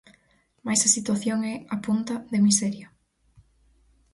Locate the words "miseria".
2.45-2.87